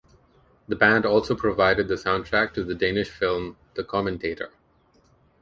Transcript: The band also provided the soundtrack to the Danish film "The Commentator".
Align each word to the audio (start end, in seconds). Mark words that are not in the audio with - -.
The 0.67 0.75
band 0.75 1.05
also 1.05 1.35
provided 1.35 1.87
the 1.87 1.93
soundtrack 1.93 2.53
to 2.55 2.63
the 2.63 2.73
Danish 2.73 3.11
film 3.11 3.55
"The 3.75 3.83
Commentator". 3.83 4.49